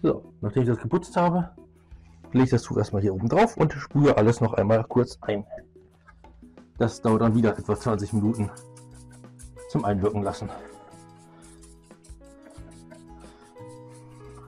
So, 0.01 0.33
nachdem 0.41 0.63
ich 0.63 0.69
das 0.69 0.79
geputzt 0.79 1.15
habe, 1.15 1.51
lege 2.31 2.45
ich 2.45 2.49
das 2.49 2.63
Tuch 2.63 2.77
erstmal 2.77 3.03
hier 3.03 3.13
oben 3.13 3.29
drauf 3.29 3.55
und 3.57 3.71
sprühe 3.73 4.17
alles 4.17 4.41
noch 4.41 4.53
einmal 4.53 4.83
kurz 4.83 5.19
ein. 5.21 5.45
Das 6.79 7.01
dauert 7.01 7.21
dann 7.21 7.35
wieder 7.35 7.55
etwa 7.55 7.75
20 7.75 8.13
Minuten 8.13 8.49
zum 9.69 9.85
Einwirken 9.85 10.23
lassen. 10.23 10.49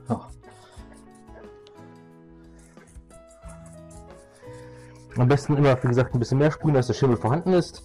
So. 0.08 0.20
Am 5.16 5.28
besten 5.28 5.56
immer, 5.56 5.80
wie 5.80 5.88
gesagt, 5.88 6.14
ein 6.14 6.18
bisschen 6.18 6.38
mehr 6.38 6.50
sprühen, 6.50 6.74
als 6.74 6.88
der 6.88 6.94
Schimmel 6.94 7.16
vorhanden 7.16 7.52
ist, 7.52 7.84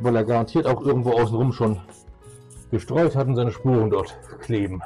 weil 0.00 0.16
er 0.16 0.24
garantiert 0.24 0.66
auch 0.66 0.82
irgendwo 0.82 1.12
außenrum 1.12 1.52
schon 1.52 1.80
gestreut 2.72 3.14
hat 3.14 3.28
und 3.28 3.36
seine 3.36 3.52
Spuren 3.52 3.88
dort 3.88 4.18
kleben. 4.40 4.82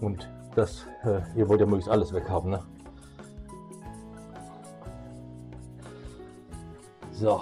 Und 0.00 0.28
das, 0.54 0.86
äh, 1.04 1.20
ihr 1.36 1.48
wollt 1.48 1.60
ja 1.60 1.66
möglichst 1.66 1.90
alles 1.90 2.12
weghaben, 2.12 2.50
ne? 2.50 2.62
So. 7.12 7.40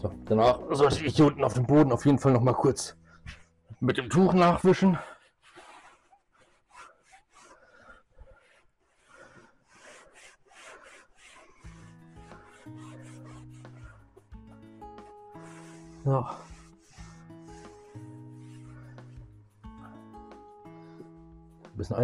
So, 0.00 0.10
danach 0.24 0.58
sollte 0.70 1.04
ich 1.04 1.16
hier 1.16 1.26
unten 1.26 1.44
auf 1.44 1.54
dem 1.54 1.66
Boden 1.66 1.92
auf 1.92 2.04
jeden 2.04 2.18
Fall 2.18 2.32
noch 2.32 2.42
mal 2.42 2.54
kurz 2.54 2.96
mit 3.80 3.98
dem 3.98 4.08
Tuch 4.08 4.32
nachwischen. 4.32 4.98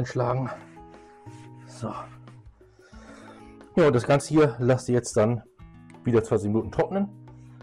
Einschlagen. 0.00 0.48
So. 1.66 1.92
Ja, 3.76 3.90
das 3.90 4.06
Ganze 4.06 4.28
hier 4.28 4.56
lasst 4.58 4.88
ihr 4.88 4.94
jetzt 4.94 5.16
dann 5.16 5.42
wieder 6.04 6.24
20 6.24 6.48
Minuten 6.48 6.72
trocknen. 6.72 7.08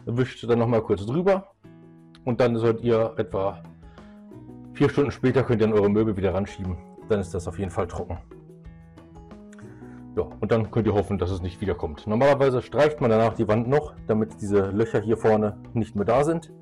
Wischt 0.05 0.47
dann 0.47 0.59
noch 0.59 0.67
mal 0.67 0.81
kurz 0.81 1.05
drüber. 1.05 1.51
Und 2.25 2.39
dann 2.39 2.55
sollt 2.57 2.81
ihr 2.81 3.13
etwa 3.17 3.63
vier 4.73 4.89
Stunden 4.89 5.11
später 5.11 5.43
könnt 5.43 5.61
ihr 5.61 5.67
dann 5.67 5.77
eure 5.77 5.89
Möbel 5.89 6.15
wieder 6.15 6.33
ranschieben. 6.33 6.77
Dann 7.09 7.19
ist 7.19 7.33
das 7.33 7.47
auf 7.47 7.57
jeden 7.57 7.71
Fall 7.71 7.87
trocken. 7.87 8.19
Ja, 10.15 10.23
und 10.39 10.51
dann 10.51 10.69
könnt 10.71 10.87
ihr 10.87 10.93
hoffen, 10.93 11.17
dass 11.17 11.31
es 11.31 11.41
nicht 11.41 11.59
wiederkommt. 11.61 12.05
Normalerweise 12.05 12.61
streicht 12.61 13.01
man 13.01 13.09
danach 13.09 13.33
die 13.33 13.47
Wand 13.47 13.67
noch, 13.67 13.95
damit 14.07 14.41
diese 14.41 14.69
Löcher 14.69 15.01
hier 15.01 15.17
vorne 15.17 15.57
nicht 15.73 15.95
mehr 15.95 16.05
da 16.05 16.23
sind. 16.23 16.53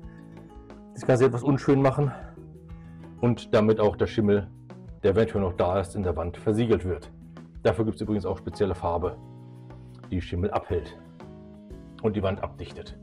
Das 0.94 1.06
Ganze 1.06 1.26
etwas 1.26 1.42
unschön 1.42 1.82
machen 1.82 2.12
und 3.20 3.54
damit 3.54 3.80
auch 3.80 3.96
der 3.96 4.06
Schimmel, 4.06 4.50
der 5.06 5.14
eventuell 5.14 5.44
noch 5.44 5.52
da 5.52 5.78
ist, 5.78 5.94
in 5.94 6.02
der 6.02 6.16
Wand 6.16 6.36
versiegelt 6.36 6.84
wird. 6.84 7.12
Dafür 7.62 7.84
gibt 7.84 7.94
es 7.94 8.02
übrigens 8.02 8.26
auch 8.26 8.38
spezielle 8.38 8.74
Farbe, 8.74 9.16
die 10.10 10.20
Schimmel 10.20 10.50
abhält 10.50 10.98
und 12.02 12.16
die 12.16 12.22
Wand 12.24 12.42
abdichtet. 12.42 12.98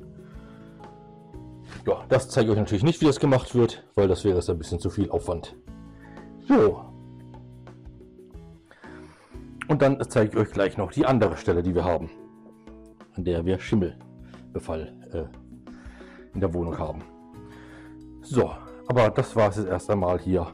Ja, 1.88 2.04
das 2.10 2.28
zeige 2.28 2.48
ich 2.48 2.52
euch 2.52 2.60
natürlich 2.60 2.84
nicht, 2.84 3.00
wie 3.00 3.06
das 3.06 3.22
gemacht 3.22 3.56
wird, 3.56 3.86
weil 3.96 4.10
das 4.10 4.26
wäre 4.26 4.36
jetzt 4.36 4.50
ein 4.50 4.58
bisschen 4.58 4.80
zu 4.80 4.90
viel 4.90 5.10
Aufwand. 5.12 5.56
So, 6.46 6.82
und 9.70 9.82
dann 9.82 9.98
zeige 10.10 10.32
ich 10.32 10.36
euch 10.36 10.52
gleich 10.52 10.78
noch 10.78 10.92
die 10.92 11.06
andere 11.06 11.38
Stelle, 11.38 11.64
die 11.64 11.74
wir 11.74 11.86
haben, 11.86 12.10
an 13.16 13.24
der 13.24 13.46
wir 13.46 13.60
Schimmelbefall 13.60 14.94
äh, 15.14 16.34
in 16.34 16.42
der 16.42 16.54
Wohnung 16.54 16.78
haben. 16.78 17.02
So, 18.24 18.52
aber 18.90 19.10
das 19.10 19.38
war 19.38 19.50
es 19.50 19.56
jetzt 19.56 19.70
erst 19.70 19.90
einmal 19.90 20.20
hier 20.20 20.48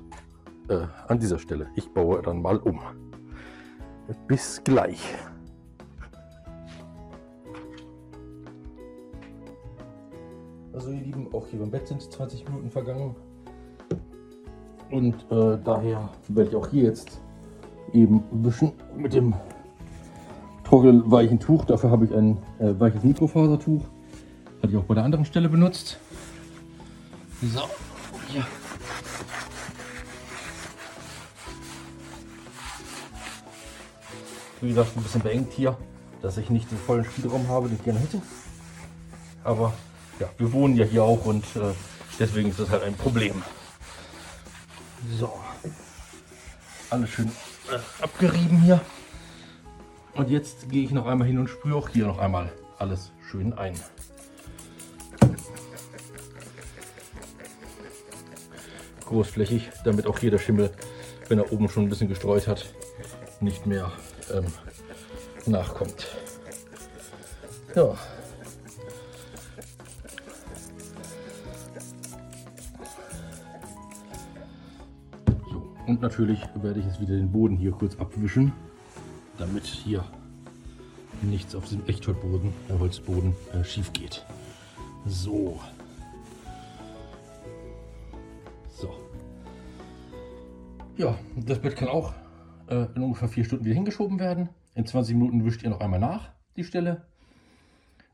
äh, 0.69 0.87
an 1.07 1.19
dieser 1.19 1.39
Stelle. 1.39 1.67
Ich 1.75 1.89
baue 1.91 2.21
dann 2.21 2.41
mal 2.41 2.57
um. 2.57 2.79
Bis 4.27 4.61
gleich. 4.63 4.99
Also 10.73 10.91
ihr 10.91 11.01
Lieben, 11.01 11.27
auch 11.33 11.45
hier 11.47 11.59
beim 11.59 11.71
Bett 11.71 11.87
sind 11.87 12.01
20 12.01 12.47
Minuten 12.47 12.69
vergangen. 12.69 13.15
Und 14.91 15.15
äh, 15.29 15.57
daher 15.63 16.09
werde 16.29 16.49
ich 16.49 16.55
auch 16.55 16.67
hier 16.67 16.83
jetzt 16.83 17.19
eben 17.93 18.23
wischen 18.31 18.71
mit 18.95 19.13
dem 19.13 19.35
trockenweichen 20.63 21.39
Tuch. 21.39 21.65
Dafür 21.65 21.91
habe 21.91 22.05
ich 22.05 22.13
ein 22.13 22.37
äh, 22.59 22.79
weiches 22.79 23.03
Mikrofasertuch. 23.03 23.83
Hatte 24.61 24.71
ich 24.71 24.77
auch 24.77 24.85
bei 24.85 24.95
der 24.95 25.03
anderen 25.03 25.25
Stelle 25.25 25.49
benutzt. 25.49 25.99
So, 27.41 27.61
hier. 28.27 28.45
Wie 34.61 34.69
gesagt, 34.69 34.95
ein 34.97 35.03
bisschen 35.03 35.21
beengt 35.21 35.53
hier, 35.53 35.77
dass 36.21 36.37
ich 36.37 36.49
nicht 36.49 36.69
den 36.69 36.77
vollen 36.77 37.05
Spielraum 37.05 37.47
habe, 37.47 37.69
den 37.69 37.77
ich 37.77 37.83
gerne 37.83 37.99
hätte. 37.99 38.21
Aber 39.43 39.73
ja, 40.19 40.29
wir 40.37 40.51
wohnen 40.51 40.75
ja 40.75 40.85
hier 40.85 41.03
auch 41.03 41.25
und 41.25 41.43
äh, 41.55 41.73
deswegen 42.19 42.49
ist 42.49 42.59
das 42.59 42.69
halt 42.69 42.83
ein 42.83 42.95
Problem. 42.95 43.41
So, 45.17 45.31
alles 46.89 47.09
schön 47.09 47.31
äh, 47.71 48.03
abgerieben 48.03 48.61
hier. 48.61 48.81
Und 50.13 50.29
jetzt 50.29 50.69
gehe 50.69 50.83
ich 50.83 50.91
noch 50.91 51.05
einmal 51.05 51.27
hin 51.27 51.39
und 51.39 51.49
sprühe 51.49 51.75
auch 51.75 51.87
hier 51.87 52.05
noch 52.05 52.17
einmal 52.17 52.51
alles 52.77 53.11
schön 53.29 53.53
ein. 53.53 53.79
Großflächig, 59.05 59.69
damit 59.85 60.05
auch 60.05 60.19
hier 60.19 60.31
der 60.31 60.37
Schimmel, 60.37 60.71
wenn 61.29 61.39
er 61.39 61.51
oben 61.51 61.69
schon 61.69 61.83
ein 61.83 61.89
bisschen 61.89 62.09
gestreut 62.09 62.47
hat, 62.47 62.73
nicht 63.39 63.65
mehr 63.65 63.91
ähm, 64.31 64.45
nachkommt. 65.45 66.07
Ja. 67.75 67.95
Und 75.87 76.01
natürlich 76.01 76.39
werde 76.61 76.79
ich 76.79 76.85
jetzt 76.85 77.01
wieder 77.01 77.15
den 77.15 77.31
Boden 77.31 77.57
hier 77.57 77.71
kurz 77.71 77.97
abwischen, 77.97 78.53
damit 79.37 79.65
hier 79.65 80.03
nichts 81.23 81.55
auf 81.55 81.65
diesem 81.65 81.85
Echtholzboden, 81.87 82.53
äh, 82.69 82.77
Holzboden 82.77 83.35
äh, 83.53 83.63
schief 83.63 83.91
geht. 83.93 84.23
So. 85.05 85.59
So. 88.77 88.93
Ja, 90.97 91.17
das 91.35 91.59
Bett 91.59 91.75
kann 91.75 91.87
auch 91.87 92.13
äh, 92.69 92.87
in 92.95 93.03
ungefähr 93.03 93.27
vier 93.27 93.43
Stunden 93.43 93.65
wieder 93.65 93.75
hingeschoben 93.75 94.19
werden. 94.19 94.49
In 94.75 94.85
20 94.85 95.15
Minuten 95.15 95.45
wischt 95.45 95.63
ihr 95.63 95.69
noch 95.69 95.79
einmal 95.79 95.99
nach 95.99 96.29
die 96.55 96.63
Stelle. 96.63 97.01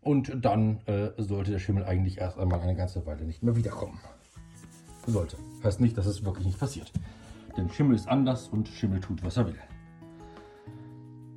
Und 0.01 0.45
dann 0.45 0.79
äh, 0.85 1.09
sollte 1.17 1.51
der 1.51 1.59
Schimmel 1.59 1.83
eigentlich 1.83 2.19
erst 2.19 2.37
einmal 2.37 2.61
eine 2.61 2.75
ganze 2.75 3.05
Weile 3.05 3.25
nicht 3.25 3.43
mehr 3.43 3.55
wiederkommen. 3.55 3.99
Sollte. 5.07 5.37
Heißt 5.63 5.81
nicht, 5.81 5.97
dass 5.97 6.05
es 6.05 6.23
wirklich 6.23 6.45
nicht 6.45 6.59
passiert. 6.59 6.91
Denn 7.57 7.69
Schimmel 7.69 7.95
ist 7.95 8.07
anders 8.07 8.47
und 8.47 8.67
Schimmel 8.67 8.99
tut, 8.99 9.23
was 9.23 9.37
er 9.37 9.47
will. 9.47 9.59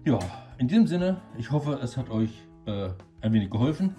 Ja, 0.04 0.18
in 0.58 0.68
diesem 0.68 0.86
Sinne, 0.86 1.20
ich 1.36 1.50
hoffe, 1.50 1.78
es 1.82 1.96
hat 1.96 2.10
euch 2.10 2.42
äh, 2.66 2.90
ein 3.20 3.32
wenig 3.32 3.50
geholfen. 3.50 3.94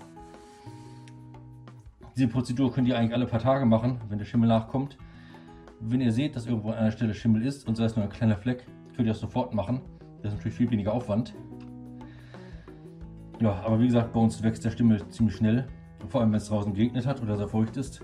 Diese 2.16 2.28
Prozedur 2.28 2.74
könnt 2.74 2.88
ihr 2.88 2.98
eigentlich 2.98 3.14
alle 3.14 3.28
paar 3.28 3.40
Tage 3.40 3.66
machen, 3.66 4.02
wenn 4.10 4.18
der 4.18 4.26
Schimmel 4.26 4.50
nachkommt. 4.50 4.98
Wenn 5.80 6.02
ihr 6.02 6.12
seht, 6.12 6.36
dass 6.36 6.46
irgendwo 6.46 6.72
an 6.72 6.78
einer 6.78 6.92
Stelle 6.92 7.14
Schimmel 7.14 7.46
ist 7.46 7.68
und 7.68 7.76
sei 7.76 7.86
es 7.86 7.96
nur 7.96 8.04
ein 8.04 8.12
kleiner 8.12 8.36
Fleck, 8.36 8.66
könnt 9.00 9.08
ihr 9.08 9.14
das 9.14 9.22
sofort 9.22 9.54
machen. 9.54 9.80
Das 10.22 10.34
ist 10.34 10.40
natürlich 10.40 10.58
viel 10.58 10.72
weniger 10.72 10.92
Aufwand. 10.92 11.34
Ja, 13.40 13.54
aber 13.64 13.80
wie 13.80 13.86
gesagt, 13.86 14.12
bei 14.12 14.20
uns 14.20 14.44
wächst 14.44 14.66
der 14.66 14.72
Schimmel 14.72 15.08
ziemlich 15.08 15.38
schnell. 15.38 15.70
Vor 16.10 16.20
allem, 16.20 16.32
wenn 16.32 16.38
es 16.40 16.50
draußen 16.50 16.74
geregnet 16.74 17.06
hat 17.06 17.22
oder 17.22 17.38
sehr 17.38 17.48
feucht 17.48 17.78
ist. 17.78 18.02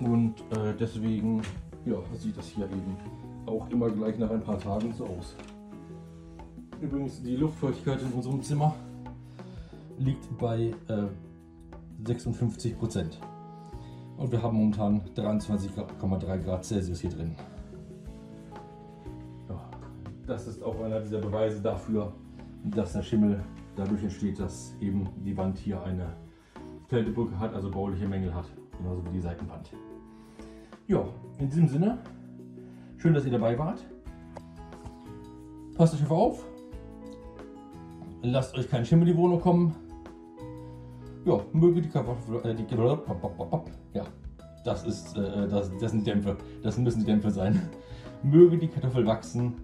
Und 0.00 0.42
äh, 0.50 0.74
deswegen 0.78 1.40
ja, 1.86 1.96
sieht 2.18 2.36
das 2.36 2.48
hier 2.48 2.66
eben 2.66 2.98
auch 3.46 3.66
immer 3.70 3.88
gleich 3.88 4.18
nach 4.18 4.28
ein 4.28 4.42
paar 4.42 4.58
Tagen 4.58 4.92
so 4.92 5.06
aus. 5.06 5.36
Übrigens, 6.82 7.22
die 7.22 7.36
Luftfeuchtigkeit 7.36 8.02
in 8.02 8.12
unserem 8.12 8.42
Zimmer 8.42 8.74
liegt 9.98 10.36
bei 10.36 10.74
äh, 10.88 11.06
56 12.04 12.78
Prozent. 12.78 13.18
Und 14.18 14.30
wir 14.30 14.42
haben 14.42 14.58
momentan 14.58 15.00
23,3 15.16 16.38
Grad 16.40 16.62
Celsius 16.62 17.00
hier 17.00 17.08
drin. 17.08 17.34
Das 20.26 20.46
ist 20.46 20.62
auch 20.62 20.80
einer 20.80 21.00
dieser 21.00 21.18
Beweise 21.18 21.60
dafür, 21.60 22.12
dass 22.64 22.94
der 22.94 23.02
Schimmel 23.02 23.44
dadurch 23.76 24.02
entsteht, 24.02 24.40
dass 24.40 24.74
eben 24.80 25.06
die 25.24 25.36
Wand 25.36 25.58
hier 25.58 25.82
eine 25.82 26.14
Kältebrücke 26.88 27.38
hat, 27.38 27.54
also 27.54 27.70
bauliche 27.70 28.08
Mängel 28.08 28.34
hat, 28.34 28.46
genauso 28.78 29.04
wie 29.04 29.10
die 29.10 29.20
Seitenwand. 29.20 29.70
Ja, 30.86 31.04
in 31.38 31.48
diesem 31.48 31.68
Sinne, 31.68 31.98
schön, 32.96 33.12
dass 33.12 33.26
ihr 33.26 33.32
dabei 33.32 33.58
wart. 33.58 33.84
Passt 35.76 35.94
euch 35.94 36.10
auf. 36.10 36.46
Lasst 38.22 38.56
euch 38.56 38.68
kein 38.70 38.86
Schimmel 38.86 39.08
in 39.08 39.14
die 39.14 39.20
Wohnung 39.20 39.40
kommen. 39.40 39.74
Ja, 41.26 41.40
möge 41.52 41.82
die 41.82 41.88
Kartoffel, 41.88 42.40
äh, 42.44 42.54
ja, 43.92 44.04
das 44.64 44.84
ist, 44.84 45.16
äh, 45.16 45.48
das, 45.48 45.70
das 45.78 45.90
sind 45.90 46.06
Dämpfe, 46.06 46.36
das 46.62 46.78
müssen 46.78 47.00
die 47.00 47.06
Dämpfe 47.06 47.30
sein. 47.30 47.68
Möge 48.22 48.56
die 48.56 48.68
Kartoffel 48.68 49.06
wachsen. 49.06 49.54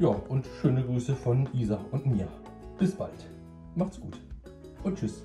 Ja, 0.00 0.08
und 0.08 0.44
schöne 0.60 0.82
Grüße 0.82 1.14
von 1.14 1.48
Isa 1.54 1.78
und 1.92 2.06
mir. 2.06 2.26
Bis 2.78 2.92
bald. 2.96 3.30
Macht's 3.76 4.00
gut. 4.00 4.20
Und 4.82 4.98
tschüss. 4.98 5.22